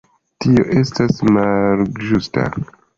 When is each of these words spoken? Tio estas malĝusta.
Tio 0.45 0.65
estas 0.79 1.21
malĝusta. 1.39 2.51